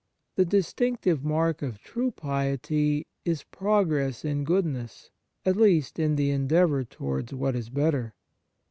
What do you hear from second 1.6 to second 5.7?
of true piety is progress in goodness— at